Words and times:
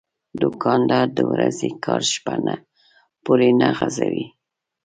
دوکاندار 0.41 1.07
د 1.17 1.19
ورځې 1.31 1.69
کار 1.85 2.01
شپه 2.13 2.35
نه 2.45 2.55
پورې 3.25 3.49
نه 3.61 3.67
غځوي. 3.77 4.25